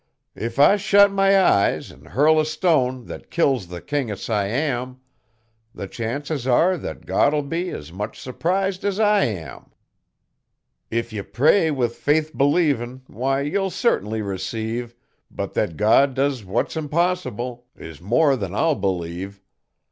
[0.33, 4.99] If I shet my eyes an' hurl a stone that kills the King o' Siam,
[5.75, 9.69] The chances are that God'll be as much surprised as I am.
[10.89, 14.95] If ye pray with faith believin', why, ye'll certnly receive,
[15.29, 19.39] But that God does what's impossible is more than I'll believe.